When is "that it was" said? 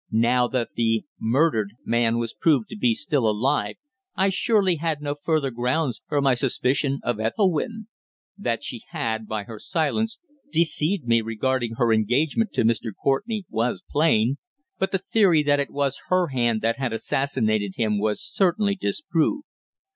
15.43-15.99